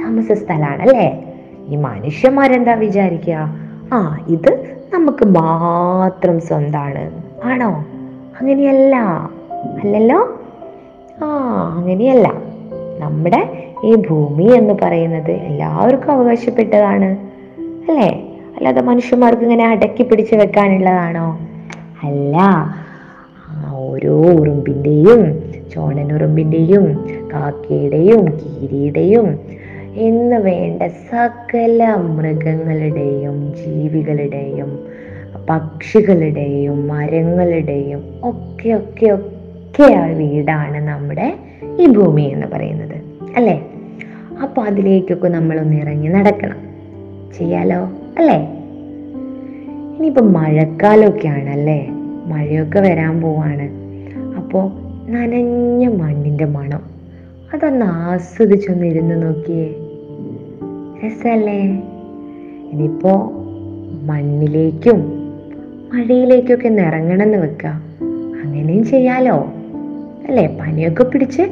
താമസ 0.00 0.32
സ്ഥലമാണ് 0.32 0.82
അല്ലേ? 0.82 1.34
ഈ 1.68 1.76
മനുഷ്യന്മാരെന്താ 1.76 2.74
വിചാരിക്കുക? 2.74 3.56
ആ 3.92 4.24
ഇത് 4.28 4.76
നമുക്ക് 4.94 5.24
മാത്രം 5.24 6.40
സ്വന്താണ്. 6.40 7.22
ആണോ? 7.44 7.86
അങ്ങനെയല്ല. 8.40 8.96
അല്ലല്ലോ? 9.82 10.41
ആ 11.22 11.74
അങ്ങനെയല്ല. 11.76 12.32
നമ്മുടെ 12.98 13.68
ഈ 13.84 13.94
ഭൂമി 13.94 14.44
എന്ന് 14.44 14.74
പറയുന്നത് 14.82 15.30
എല്ലാവർക്കും 15.30 16.12
അവകാശപ്പെട്ടതാണ്. 16.12 17.16
അല്ലേ? 17.90 18.38
അല്ലാതെ 18.56 18.80
മനുഷ്യന്മാർക്ക് 18.80 19.42
ഇങ്ങനെ 19.42 19.66
അടക്കി 19.66 20.02
പിടിച്ച് 20.02 20.34
വെക്കാനുള്ളതാണോ? 20.34 21.38
അല്ല. 22.02 22.38
ഓരോ 23.72 24.12
ഉറുമ്പിന്റെയും 24.12 25.42
ചോണനുറുമ്പിന്റെയും 25.74 27.04
കാക്കയുടെയും 27.34 28.24
കീരിയുടെയും 28.24 29.38
എന്ന് 29.94 30.36
വേണ്ട 30.36 30.82
സകല 30.82 31.94
മൃഗങ്ങളുടെയും 31.94 33.52
ജീവികളുടെയും 33.56 34.78
പക്ഷികളുടെയും 35.50 36.88
മരങ്ങളുടെയും 36.88 38.02
ഒക്കെ 38.24 38.72
ഒക്കെ 38.72 39.06
ഒക്കെ 39.10 39.41
ആ 39.80 40.06
വീടാണ് 40.06 40.88
നമ്മുടെ 40.88 41.38
ഈ 41.80 41.86
ഭൂമി 41.86 42.22
എന്ന് 42.22 42.46
പറയുന്നത് 42.46 42.94
അല്ലേ? 43.36 43.70
അപ്പൊ 44.42 44.62
അതിലേക്കൊക്കെ 44.62 45.28
നമ്മളൊന്ന് 45.28 45.76
ഇറങ്ങി 45.76 46.08
നടക്കണം. 46.08 46.56
ചെയ്യാലോ 47.38 47.84
അല്ലേ? 48.18 48.48
ഇനിയിപ്പോൾ 49.96 50.20
മഴക്കാലമൊക്കെയാണ് 50.20 51.50
അല്ലേ 51.50 51.88
മഴയൊക്കെ 52.26 52.78
വരാൻ 52.78 53.20
പോവാണ്. 53.20 53.68
അപ്പോൾ 54.36 54.70
നനഞ്ഞ 55.10 55.86
മണ്ണിന്റെ 55.86 56.44
മണം 56.44 56.80
അതൊന്ന് 57.54 57.86
ആസ്വദിച്ചൊന്ന് 57.86 58.86
ഇരുന്ന് 58.86 59.22
നോക്കിയേ. 59.22 59.74
രസല്ലേ? 61.06 61.62
ഇനിയിപ്പോൾ 62.72 63.42
മണ്ണിലേക്കും 64.06 65.00
മഴയിലേക്കൊക്കെ 65.94 66.68
ഒന്ന് 66.68 66.82
ഇറങ്ങണമെന്ന് 66.82 67.38
വെക്കുക 67.38 67.68
അങ്ങനെയും 68.44 68.84
ചെയ്യാലോ. 68.84 69.52
അല്ലേ? 70.28 70.58
പനിയൊക്കെ 70.60 71.04
പിടിച്ച് 71.04 71.42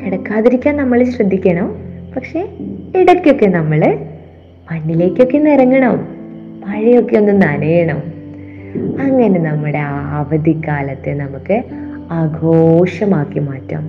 കിടക്കാതിരിക്കാൻ 0.00 0.76
നമ്മൾ 0.76 1.04
ശ്രദ്ധിക്കണം. 1.04 1.76
പക്ഷെ 2.16 2.48
ഇടയ്ക്കൊക്കെ 2.96 3.46
നമ്മൾ 3.46 3.98
മണ്ണിലേക്കൊക്കെ 4.72 5.36
ഒന്ന് 5.36 5.50
ഇറങ്ങണം. 5.50 6.08
മഴയൊക്കെ 6.66 7.16
ഒന്ന് 7.16 7.42
നനയണം. 7.42 8.02
അങ്ങനെ 9.00 9.40
നമ്മുടെ 9.40 9.78
ആ 9.78 10.18
അവധിക്കാലത്തെ 10.18 11.10
നമുക്ക് 11.14 11.62
ആഘോഷമാക്കി 12.10 13.38
മാറ്റാം. 13.38 13.84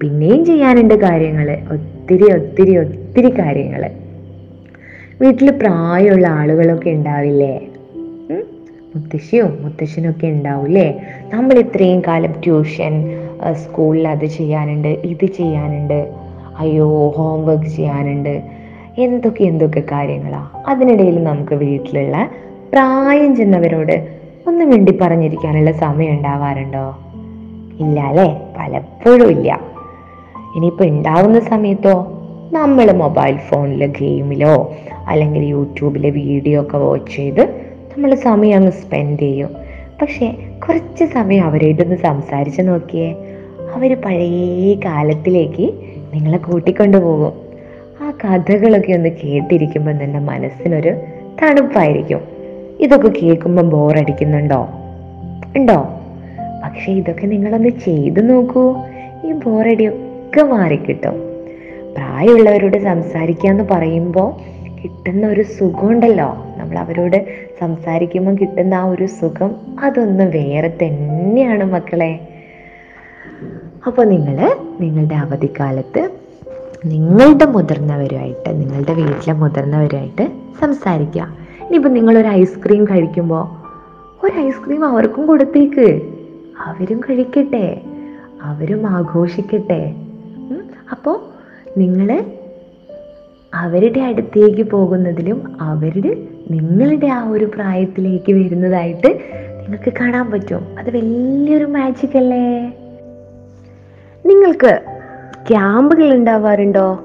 പിന്നെയും 0.00 0.44
ചെയ്യാനുണ്ട് 0.44 0.94
കാര്യങ്ങൾ. 0.94 1.58
ഒത്തിരി 1.70 2.32
ഒത്തിരി 2.32 2.76
ഒത്തിരി 2.76 3.38
കാര്യങ്ങൾ. 3.38 3.90
വീട്ടിൽ 5.20 5.50
പ്രായമുള്ള 5.50 6.28
ആളുകളൊക്കെ 6.28 6.90
ഉണ്ടാവില്ലേ? 6.90 7.68
മുത്തശ്ശിയോ 8.94 9.44
മുത്തശ്ശനൊക്കെ 9.60 10.26
ഉണ്ടാവില്ലേ? 10.26 11.00
നമ്മൾ 11.24 11.58
ഇത്രയും 11.58 12.02
കാലം 12.06 12.32
ട്യൂഷൻ 12.44 13.20
സ്കൂളിൽ 13.52 14.08
അത് 14.08 14.24
ചെയ്യാനുണ്ട് 14.24 14.88
ഇത് 14.88 15.26
ചെയ്യാനുണ്ട് 15.26 16.08
അയ്യോ 16.58 17.08
ഹോംവർക്ക് 17.08 17.64
ചെയ്യാനുണ്ട് 17.64 18.42
എന്തൊക്കെ 18.98 19.44
എന്തൊക്കെ 19.44 19.82
കാര്യങ്ങളാ? 19.92 20.64
അതിനിടയിൽ 20.66 21.24
നമുക്ക് 21.24 21.54
വീട്ടിലുള്ള 21.54 22.30
പ്രായം 22.70 23.36
ചെന്നവരോട് 23.36 24.08
ഒന്ന് 24.46 24.64
മിണ്ടി 24.64 24.98
പറഞ്ഞിരിക്കാനുള്ള 25.02 25.72
സമയം 25.72 26.12
ഉണ്ടാവാറുണ്ടോ? 26.12 26.94
ഇല്ല 27.80 28.00
അല്ലേ? 28.00 28.40
പലപ്പോഴും 28.58 29.30
ഇല്ല. 29.30 29.60
ഇനിയിപ്പോൾ 30.56 30.84
ഉണ്ടാവുന്ന 30.84 31.40
സമയത്തോ 31.40 32.12
നമ്മൾ 32.52 32.92
മൊബൈൽ 32.92 33.36
ഫോണിലെ 33.36 33.86
ഗെയിമിലോ 33.86 34.74
അല്ലെങ്കിൽ 35.06 35.42
യൂട്യൂബിലെ 35.44 36.10
വീഡിയോ 36.10 36.62
ഒക്കെ 36.62 36.76
വാച്ച് 36.76 37.16
ചെയ്ത് 37.16 37.63
നമ്മൾ 37.96 38.14
സമയം 38.14 38.56
അങ്ങ് 38.56 38.72
സ്പെൻഡ് 38.72 39.20
ചെയ്യും. 39.20 39.50
പക്ഷേ 40.02 40.34
കുറച്ച് 40.68 41.04
സമയം 41.04 41.44
അവരായിട്ടൊന്ന് 41.44 41.96
സംസാരിച്ച് 41.96 42.62
നോക്കിയേ. 42.62 43.12
അവർ 43.74 43.94
പഴയ 43.94 44.74
കാലത്തിലേക്ക് 44.74 45.72
നിങ്ങളെ 46.14 46.38
കൂട്ടിക്കൊണ്ടു 46.38 46.96
പോകും. 46.96 47.32
ആ 48.00 48.10
കഥകളൊക്കെ 48.10 48.92
ഒന്ന് 48.92 49.08
കേട്ടിരിക്കുമ്പോൾ 49.08 50.04
തന്നെ 50.04 50.20
മനസ്സിനൊരു 50.20 50.88
തണുപ്പായിരിക്കും. 51.42 52.20
ഇതൊക്കെ 52.80 53.08
കേൾക്കുമ്പോൾ 53.08 53.62
ബോറടിക്കുന്നുണ്ടോ 53.62 54.68
ഉണ്ടോ? 55.56 55.88
പക്ഷേ 56.64 56.92
ഇതൊക്കെ 56.92 57.26
നിങ്ങളൊന്ന് 57.26 57.68
ചെയ്തു 57.68 58.20
നോക്കൂ. 58.20 58.76
ഈ 59.24 59.32
ബോറടിയൊക്കെ 59.32 60.42
മാറിക്കിട്ടും. 60.42 61.14
പ്രായമുള്ളവരോട് 61.96 62.78
സംസാരിക്കുക 62.78 63.50
എന്ന് 63.50 63.64
പറയുമ്പോൾ 63.70 64.54
കിട്ടുന്ന 64.82 65.26
ഒരു 65.26 65.42
സുഖമുണ്ടല്ലോ. 65.42 66.36
നമ്മൾ 66.56 66.78
അവരോട് 66.78 67.43
സംസാരിക്കുമ്പോൾ 67.60 68.34
കിട്ടുന്ന 68.34 68.74
ആ 68.74 68.84
ഒരു 68.84 69.06
സുഖം 69.06 69.56
അതൊന്ന് 69.82 70.24
വേറെ 70.24 70.78
തന്നെയാണ് 70.82 71.64
മക്കളെ. 71.72 72.28
അപ്പോൾ 73.86 74.06
നിങ്ങൾ 74.06 74.54
നിങ്ങളുടെ 74.80 75.14
അവധിക്കാലത്ത് 75.14 76.10
നിങ്ങളുടെ 76.84 77.44
മുതിർന്നവരുമായിട്ട് 77.44 78.60
നിങ്ങളുടെ 78.60 78.94
വീട്ടിലെ 78.94 79.34
മുതിർന്നവരുമായിട്ട് 79.34 80.32
സംസാരിക്കുക. 80.60 81.36
ഇനിയിപ്പോൾ 81.64 81.88
നിങ്ങളൊരു 81.88 82.28
ഐസ്ക്രീം 82.28 82.84
കഴിക്കുമ്പോൾ 82.84 83.44
ഒരു 84.26 84.40
ഐസ്ക്രീം 84.40 84.84
അവർക്കും 84.84 85.26
കൊടുത്തേക്ക്. 85.26 86.02
അവരും 86.64 87.00
കഴിക്കട്ടെ 87.00 87.80
അവരും 88.42 88.86
ആഘോഷിക്കട്ടെ. 88.86 89.94
അപ്പോൾ 90.90 91.16
നിങ്ങൾ 91.78 92.24
അവരുടെ 93.54 94.00
അടുത്തേക്ക് 94.00 94.62
പോകുന്നതിലും 94.62 95.56
അവരുടെ 95.60 96.28
നിങ്ങളുടെ 96.50 97.06
ആ 97.06 97.28
ഒരു 97.28 97.44
പ്രായത്തിലേക്ക് 97.44 98.32
വരുന്നതായിട്ട് 98.32 99.06
നിങ്ങൾക്ക് 99.06 99.92
കാണാൻ 100.00 100.30
പറ്റും. 100.30 100.78
അത് 100.78 100.90
വലിയൊരു 100.90 101.64
മാജിക് 101.64 102.16
അല്ലേ? 102.16 102.66
നിങ്ങൾക്ക് 104.26 104.80
ക്യാമ്പുകൾ 105.50 106.14
ഉണ്ടാവാറുണ്ടോ? 106.14 107.00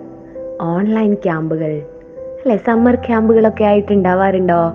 ഓൺലൈൻ 0.62 1.14
ക്യാമ്പുകൾ. 1.14 1.82
അല്ലെ 2.18 2.58
സമ്മർ 2.58 2.96
ക്യാമ്പുകളൊക്കെ 2.96 3.64
ആയിട്ട് 3.64 3.94
ഉണ്ടാവാറുണ്ടോ? 3.94 4.74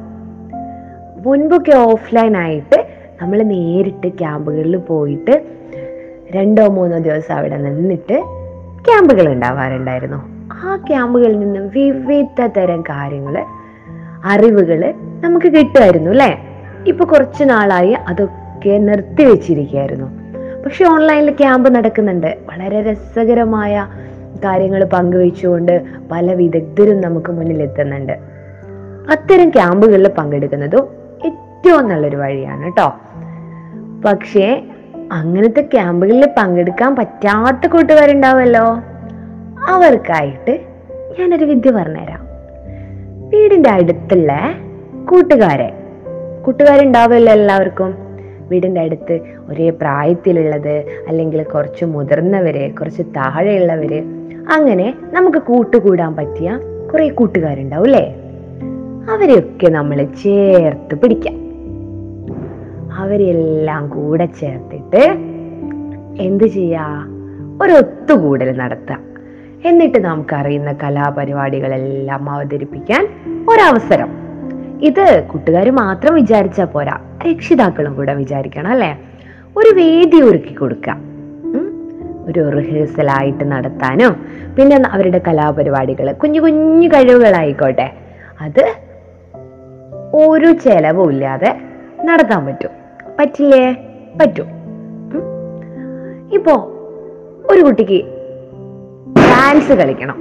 മുൻപൊക്കെ 1.27 1.73
ഓഫ്ലൈൻ 1.77 2.37
ആയിട്ട് 2.37 2.87
നമ്മൾ 3.23 3.43
നേരിട്ട് 3.43 4.09
ക്യാമ്പുകളിൽ 4.09 4.77
പോയിട്ട് 4.77 5.45
രണ്ടോ 6.33 6.67
മൂന്നോ 6.67 6.99
ദിവസം 6.99 7.35
അവിടെ 7.35 7.57
നിന്നിട്ട് 7.57 8.15
ക്യാമ്പുകൾ 8.85 9.33
ഉണ്ടാവാറുണ്ടായിരുന്നു. 9.33 10.51
ആ 10.53 10.77
ക്യാമ്പുകളിൽ 10.77 11.39
നിന്നും 11.39 11.69
വിവിധ 11.69 12.47
തരം 12.47 12.83
കാര്യങ്ങൾ 12.83 13.45
അറിവുകൾ 14.25 14.95
നമുക്ക് 15.25 15.47
കിട്ടുമായിരുന്നു 15.47 16.11
അല്ലേ? 16.11 16.49
ഇപ്പൊ 16.87 17.05
കുറച്ച് 17.05 17.45
നാളായി 17.45 17.91
അതൊക്കെ 17.91 18.79
നിർത്തി 18.79 19.25
വെച്ചിരിക്കുകയായിരുന്നു. 19.25 20.07
പക്ഷെ 20.65 20.85
ഓൺലൈനിൽ 20.85 21.31
ക്യാമ്പ് 21.31 21.75
നടക്കുന്നുണ്ട്. 21.75 22.39
വളരെ 22.51 22.93
രസകരമായ 22.93 23.87
കാര്യങ്ങൾ 24.45 24.85
പങ്കുവെച്ചുകൊണ്ട് 24.85 25.83
പല 26.13 26.33
വിദഗ്ധരും 26.33 27.01
നമുക്ക് 27.01 27.33
മുന്നിൽ 27.33 27.63
എത്തുന്നുണ്ട് 27.63 28.13
അത്തരം 29.11 29.49
ക്യാമ്പുകളിൽ 29.51 30.09
പങ്കെടുക്കുന്നതും 30.09 30.89
ഏറ്റവും 31.25 31.89
നല്ലൊരു 31.89 32.17
വഴിയാണ് 32.17 32.65
കേട്ടോ 32.65 32.95
പക്ഷേ 34.05 34.63
അങ്ങനത്തെ 35.13 35.61
ക്യാമ്പുകളിൽ 35.61 36.29
പങ്കെടുക്കാൻ 36.39 36.97
പറ്റാത്ത 36.97 37.67
കൂട്ടുകാരുണ്ടാവുമല്ലോ 37.67 38.65
അവർക്കായിട്ട് 39.69 40.61
ഞാനൊരു 41.19 41.45
വിദ്യ 41.45 41.71
പറഞ്ഞുതരാം. 41.71 42.24
വീടിന്റെ 43.35 43.71
അടുത്തുള്ള 43.71 44.33
കൂട്ടുകാരെ. 45.11 45.73
കൂട്ടുകാരുണ്ടാവുമല്ലോ 46.45 47.33
എല്ലാവർക്കും. 47.33 47.95
വീടിന്റെ 48.49 48.81
അടുത്ത് 48.81 49.21
ഒരേ 49.49 49.71
പ്രായത്തിലുള്ളത് 49.71 50.85
അല്ലെങ്കിൽ 51.09 51.43
കുറച്ച് 51.43 51.85
മുതിർന്നവര് 51.85 52.75
കുറച്ച് 52.75 53.03
താഴെയുള്ളവര്. 53.03 54.03
അങ്ങനെ 54.53 54.95
നമുക്ക് 55.13 55.39
കൂട്ടുകൂടാൻ 55.39 56.17
പറ്റിയ 56.17 56.59
കുറെ 56.93 57.09
കൂട്ടുകാരുണ്ടാവും 57.09 57.85
അല്ലേ? 57.85 58.15
അവരെയൊക്കെ 59.11 59.67
നമ്മൾ 59.69 60.03
ചേർത്ത് 60.23 60.95
പിടിക്കാം. 60.95 61.35
അവരെല്ലാം 62.95 63.89
കൂടെ 63.89 64.27
ചേർത്തിട്ട് 64.27 65.15
എന്ത് 66.23 66.45
ചെയ്യാ? 66.45 66.87
ഒരു 67.63 67.73
ഒത്തുകൂടൽ 67.73 68.57
നടത്താം. 68.57 69.14
എന്നിട്ട് 69.65 69.99
നമുക്കറിയുന്ന 69.99 70.73
കലാപരിപാടികളെല്ലാം 70.73 72.31
അവതരിപ്പിക്കാൻ 72.31 73.09
ഒരവസരം. 73.49 74.09
ഇത് 74.83 75.25
കൂട്ടുകാർ 75.33 75.71
മാത്രം 75.71 76.15
വിചാരിച്ചാൽ 76.15 76.65
പോരാ. 76.65 77.01
രക്ഷിതാക്കളും 77.31 77.95
കൂടെ 77.95 78.15
വിചാരിക്കണം 78.15 78.71
അല്ലേ? 78.71 78.99
ഒരു 79.57 79.75
വേദി 79.75 80.23
ഒരുക്കി 80.23 80.55
കൊടുക്കുക 80.55 80.97
ഒരു 82.27 82.51
റിഹേഴ്സലായിട്ട് 82.51 83.53
നടത്താനും 83.53 84.27
പിന്നെ 84.57 84.83
അവരുടെ 84.91 85.21
കലാപരിപാടികൾ 85.29 86.13
കുഞ്ഞു 86.13 86.41
കുഞ്ഞു 86.41 86.89
കഴിവുകളായിക്കോട്ടെ. 86.89 87.93
അത് 88.41 88.75
ഒരു 90.15 90.53
ചെലവും 90.53 91.11
ഇല്ലാതെ 91.11 91.61
നടത്താൻ 92.05 92.47
പറ്റും. 92.47 92.71
പറ്റില്ലേ? 93.19 93.73
പറ്റും? 94.21 94.47
ഇപ്പോ 96.33 96.71
ഒരു 97.51 97.61
കുട്ടിക്ക് 97.61 98.14
ഡാൻസ് 99.45 99.73
കളിക്കണം. 99.73 100.19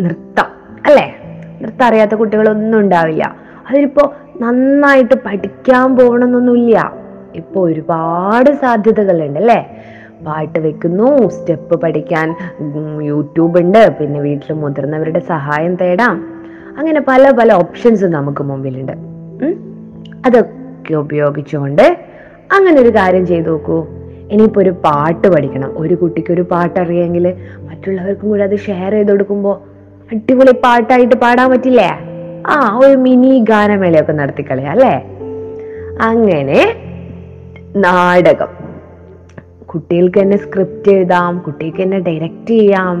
നൃത്തം 0.00 0.44
അല്ലേ? 0.86 1.18
നൃത്തം 1.62 1.86
അറിയാത്ത 1.86 2.14
കുട്ടികളൊന്നും 2.14 2.78
ഉണ്ടാവില്ല. 2.78 3.36
അതിനിപ്പോ 3.70 4.14
നന്നായിട്ട് 4.40 5.14
പഠിക്കാൻ 5.26 5.96
പോകണമെന്നൊന്നുമില്ല. 5.96 6.92
ഇപ്പൊ 7.34 7.60
ഒരുപാട് 7.66 8.50
സാധ്യതകളുണ്ട് 8.50 9.40
അല്ലേ? 9.40 9.76
പാട്ട് 10.26 10.58
വെക്കുന്നു 10.58 11.28
സ്റ്റെപ്പ് 11.28 11.80
പഠിക്കാൻ 11.80 12.36
യൂട്യൂബ് 13.02 13.60
ഉണ്ട് 13.60 13.98
പിന്നെ 14.00 14.20
വീട്ടിൽ 14.20 14.52
മുതിർന്നവരുടെ 14.52 15.18
സഹായം 15.18 15.74
തേടാം. 15.74 16.42
അങ്ങനെ 16.78 17.00
പല 17.08 17.30
പല 17.30 17.52
ഓപ്ഷൻസ് 17.52 18.04
നമുക്ക് 18.04 18.42
മുമ്പിലുണ്ട്. 18.42 18.92
അതൊക്കെ 20.26 20.94
ഉപയോഗിച്ചുകൊണ്ട് 20.94 21.98
അങ്ങനെ 22.52 22.80
ഒരു 22.80 22.88
കാര്യം 22.88 23.26
ചെയ്തു 23.26 23.50
നോക്കൂ. 23.50 23.86
ഇനിയിപ്പോ 24.34 24.60
ഒരു 24.60 24.72
പാട്ട് 24.84 25.26
പഠിക്കണം. 25.28 25.70
ഒരു 25.82 25.94
കുട്ടിക്ക് 25.94 26.32
ഒരു 26.32 26.44
പാട്ട് 26.52 26.80
മറ്റുള്ളവർക്കും 27.68 28.28
കൂടെ 28.28 28.42
അത് 28.42 28.56
ഷെയർ 28.66 28.92
ചെയ്ത് 28.92 29.12
കൊടുക്കുമ്പോൾ 29.12 29.56
അടിപൊളി 30.12 30.52
പാട്ടായിട്ട് 30.64 31.16
പാടാൻ 31.24 31.48
പറ്റില്ലേ? 31.50 31.90
ആ 32.46 32.56
ഒരു 32.84 32.96
മിനി 32.96 33.32
ഗാനമേളയൊക്കെ 33.50 34.12
നടത്തിക്കളയാ 34.12 34.70
അല്ലേ? 34.70 34.94
അങ്ങനെ 36.00 36.60
നാടകം. 37.76 38.50
കുട്ടികൾക്ക് 39.66 40.18
തന്നെ 40.22 40.36
സ്ക്രിപ്റ്റ് 40.36 40.90
എഴുതാം 40.90 41.38
കുട്ടികൾക്ക് 41.38 41.82
തന്നെ 41.82 41.98
ഡയറക്റ്റ് 41.98 42.54
ചെയ്യാം 42.54 42.96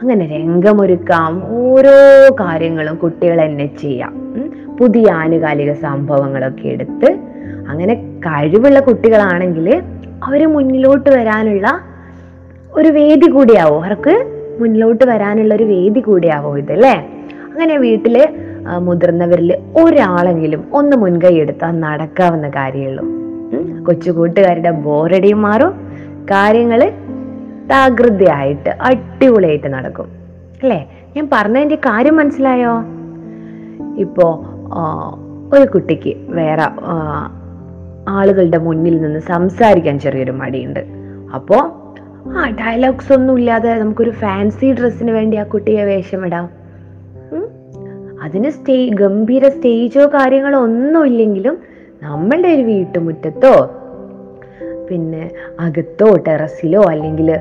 അങ്ങനെ 0.00 0.24
രംഗമൊരുക്കാം 0.26 1.32
ഓരോ 1.60 1.96
കാര്യങ്ങളും 2.40 2.94
കുട്ടികൾ 2.96 3.38
തന്നെ 3.44 3.66
ചെയ്യാം. 3.82 4.12
പുതിയ 4.78 5.10
ആനുകാലിക 5.12 5.72
സംഭവങ്ങളൊക്കെ 5.72 6.66
എടുത്ത് 6.68 7.08
അങ്ങനെ 7.68 7.94
കഴിവുള്ള 8.26 8.78
കുട്ടികളാണെങ്കിൽ 8.80 9.66
അവർ 10.26 10.46
മുന്നിലോട്ട് 10.46 11.10
വരാനുള്ള 11.10 11.80
ഒരു 12.72 12.88
വേദി 12.88 13.28
കൂടിയാവോ? 13.30 13.84
അവർക്ക് 13.84 14.14
മുന്നിലോട്ട് 14.60 15.04
വരാനുള്ള 15.04 15.54
ഒരു 15.54 15.64
വേദി 15.64 16.00
കൂടിയാവോ 16.00 16.58
ഇതല്ലേ 16.58 16.94
അങ്ങനെ 17.52 17.76
വീട്ടിൽ 17.76 18.28
മുതിർന്നവരിൽ 18.78 19.56
ഒരാളെങ്കിലും 19.76 20.64
ഒന്ന് 20.72 20.96
മുൻകൈ 20.96 21.34
എടുത്താൽ 21.34 21.80
നടക്കാവുന്ന 21.80 22.48
കാര്യമുള്ളൂ. 22.48 23.04
കൊച്ചു 23.84 24.10
കൂട്ടുകാരുടെ 24.10 24.70
ബോറടിയും 24.70 25.42
മാറും. 25.42 25.72
കാര്യങ്ങൾ 26.24 26.92
താകൃതയായിട്ട് 27.70 28.70
അടിപൊളിയായിട്ട് 28.70 29.68
നടക്കും. 29.74 30.08
അല്ലേ? 30.62 30.80
ഞാൻ 31.16 31.28
പറഞ്ഞതിന്റെ 31.32 31.74
കാര്യം 31.74 32.16
മനസ്സിലായോ? 32.16 32.74
ഇപ്പോൾ 33.98 34.34
ഒരു 35.56 35.64
കുട്ടിക്ക് 35.64 36.14
വേറെ 36.16 36.66
ആളുകളുടെ 38.08 38.58
മുന്നിൽ 38.58 39.00
നിന്ന് 39.02 39.20
സംസാരിക്കാൻ 39.20 40.00
ചെറിയൊരു 40.00 40.30
മടിയുണ്ട്. 40.30 40.80
അപ്പോ 41.34 41.56
ആ 42.38 42.50
ഡയലോഗ്സ് 42.50 43.12
ഒന്നും 43.12 43.38
ഇല്ലാതെ 43.38 43.74
നമുക്കൊരു 43.74 44.10
ഫാൻസി 44.10 44.72
ഡ്രസ്സിന് 44.72 45.10
വേണ്ടി 45.10 45.36
ആ 45.36 45.42
കുട്ടിയെ 45.42 45.84
വേഷമിടാം. 45.84 46.48
അതിന് 48.22 48.50
സ്റ്റേ 48.50 48.88
ഗംഭീര 48.88 49.48
സ്റ്റേജോ 49.48 50.06
കാര്യങ്ങളോ 50.06 50.58
ഒന്നും 50.58 51.06
ഇല്ലെങ്കിലും 51.06 51.58
നമ്മളുടെ 52.02 52.48
ഒരു 52.48 52.62
വീട്ടുമുറ്റത്തോ 52.62 53.70
പിന്നെ 54.90 55.30
അകത്തോ 55.60 56.16
ടെറസിലോ 56.16 56.82
അല്ലെങ്കിൽ 56.82 57.40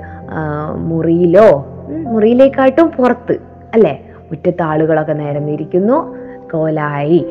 മുറിയിലോ 0.78 1.66
മുറിയിലേക്കാട്ടും 1.90 2.88
പുറത്ത് 2.88 3.38
അല്ലേ? 3.74 4.06
മുറ്റത്ത് 4.32 4.62
ആളുകളൊക്കെ 4.62 5.14
നിരന്നിരിക്കുന്നു 5.14 6.16
കോലായി 6.54 7.26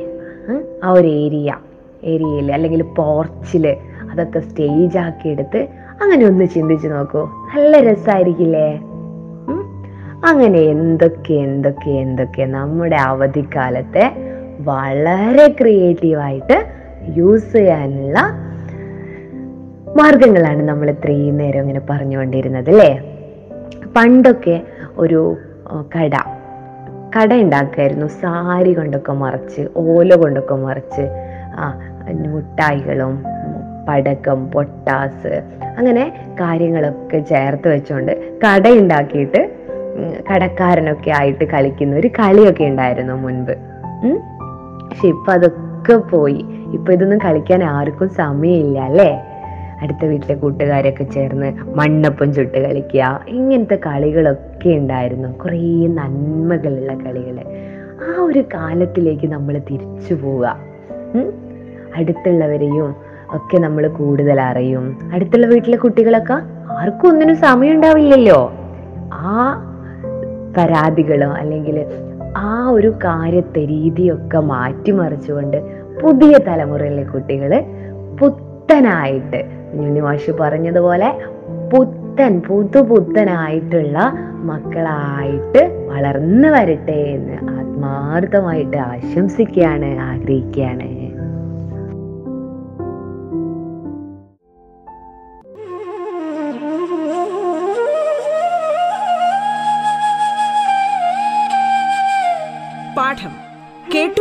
ആ 0.85 0.91
ഒരു 0.91 1.09
ഏരിയ. 1.09 1.55
ഏരിയയിൽ 2.03 2.53
അല്ലെങ്കിൽ 2.53 2.83
പോർച്ചിൽ 2.83 3.77
അതൊക്കെ 4.11 4.41
സ്റ്റേജ് 4.41 4.99
ആക്കി 4.99 5.29
എടുത്ത് 5.29 5.69
അങ്ങനെ 6.01 6.25
ഒന്ന് 6.25 6.47
ചിന്തിച്ചു 6.47 6.89
നോക്കൂ. 6.89 7.29
നല്ല 7.55 7.81
രസമായിരിക്കില്ലേ 7.81 8.81
അങ്ങനെ 10.25 10.59
എന്തൊക്കെ 10.59 11.35
എന്തൊക്കെ 11.35 11.91
എന്തൊക്കെ 11.91 12.45
നമ്മുടെ 12.45 12.97
അവധിക്കാലത്തെ 12.97 14.13
വളരെ 14.61 15.49
ക്രിയേറ്റീവായിട്ട് 15.49 16.57
യൂസ് 17.17 17.53
ചെയ്യാനുള്ള 17.53 18.19
മാർഗങ്ങളാണ് 19.97 20.69
നമ്മൾ 20.69 20.91
ഇത്രയും 20.91 21.37
നേരം 21.37 21.61
ഇങ്ങനെ 21.61 21.81
പറഞ്ഞുകൊണ്ടിരുന്നത് 21.91 22.71
അല്ലേ? 22.71 22.91
പണ്ടൊക്കെ 23.97 24.63
ഒരു 24.97 25.37
കട. 25.97 26.15
കട 27.17 27.35
ഉണ്ടാക്കുമായിരുന്നു 27.35 28.07
സാരി 28.07 28.73
കൊണ്ടൊക്കെ 28.75 29.13
മറിച്ച് 29.13 29.69
ഓല 29.77 30.15
കൊണ്ടൊക്കെ 30.15 30.55
മറിച്ച് 30.55 31.05
ആ 31.57 31.65
മുട്ടായികളും 32.15 33.25
പടക്കം 33.89 34.51
പൊട്ടാസ് 34.51 35.43
അങ്ങനെ 35.79 36.35
കാര്യങ്ങളൊക്കെ 36.41 37.19
ചേർത്ത് 37.19 37.69
വെച്ചുകൊണ്ട് 37.69 38.13
കട 38.47 38.69
ഉണ്ടാക്കിയിട്ട് 38.69 39.61
കടക്കാരനൊക്കെ 40.33 41.11
ആയിട്ട് 41.11 41.45
കളിക്കുന്ന 41.45 41.97
ഒരു 41.97 42.09
കളിയൊക്കെ 42.09 42.65
ഉണ്ടായിരുന്നു 42.65 43.13
മുൻപ്. 43.13 43.53
പക്ഷെ 44.91 45.09
ഇപ്പൊ 45.09 45.33
അതൊക്കെ 45.33 45.97
പോയി. 45.97 46.45
ഇപ്പൊ 46.73 46.93
ഇതൊന്നും 46.93 47.19
കളിക്കാൻ 47.19 47.65
ആർക്കും 47.65 48.09
സമയമില്ല 48.09 48.79
അല്ലേ? 48.79 49.23
അടുത്ത 49.83 50.05
വീട്ടിലെ 50.05 50.35
കൂട്ടുകാരൊക്കെ 50.35 51.05
ചേർന്ന് 51.05 51.53
മണ്ണപ്പം 51.75 52.35
ചുട്ട് 52.35 52.59
കളിക്കുക 52.59 53.25
ഇങ്ങനത്തെ 53.29 53.75
കളികളൊക്കെ 53.87 54.69
ഉണ്ടായിരുന്നു. 54.69 55.39
കുറേ 55.39 55.87
നന്മകളുള്ള 55.87 56.95
കളികൾ 56.95 57.39
ആ 58.09 58.23
ഒരു 58.23 58.45
കാലത്തിലേക്ക് 58.55 59.27
നമ്മൾ 59.27 59.59
തിരിച്ചു 59.59 60.15
പോവുക? 60.15 60.57
അടുത്തുള്ളവരെയും 61.97 62.95
ഒക്കെ 63.31 63.59
നമ്മൾ 63.59 63.89
കൂടുതൽ 63.89 64.41
അറിയും. 64.41 64.99
അടുത്തുള്ള 65.13 65.47
വീട്ടിലെ 65.47 65.77
കുട്ടികളൊക്കെ 65.77 66.35
ആർക്കും 66.73 67.09
ഒന്നിനും 67.09 67.37
സമയം 67.37 67.73
ഉണ്ടാവില്ലല്ലോ. 67.73 68.53
ആ 69.13 69.67
പരാതികളോ 70.57 71.29
അല്ലെങ്കിൽ 71.29 71.85
ആ 72.37 72.69
ഒരു 72.69 72.89
കാര്യത്തെ 72.89 73.61
രീതിയൊക്കെ 73.61 74.39
മാറ്റിമറിച്ചുകൊണ്ട് 74.39 75.57
പുതിയ 76.03 76.39
തലമുറയിലെ 76.49 77.03
കുട്ടികൾ 77.03 77.65
പുത്തനായിട്ട് 78.21 79.45
കുഞ്ഞുണ്ണി 79.45 80.33
പറഞ്ഞതുപോലെ 80.41 81.21
പുത്തൻ 81.73 82.43
പുതു 82.47 82.81
പുത്തനായിട്ടുള്ള 82.81 84.13
മക്കളായിട്ട് 84.43 85.89
വളർന്നു 85.91 86.49
വരട്ടെ 86.49 86.93
എന്ന് 86.93 87.33
ആത്മാർത്ഥമായിട്ട് 87.33 88.77
ആശംസിക്കുകയാണ് 88.77 89.99
ആഗ്രഹിക്കുകയാണ്. 89.99 91.00